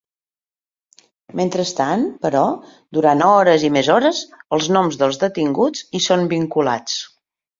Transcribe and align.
Mentrestant, 1.39 2.05
però, 2.23 2.41
durant 2.99 3.21
hores 3.27 3.67
i 3.69 3.71
més 3.77 3.91
hores, 3.97 4.23
els 4.59 4.69
noms 4.77 4.99
dels 5.03 5.23
detinguts 5.27 5.87
hi 5.99 6.05
són 6.09 6.25
vinculats. 6.33 6.99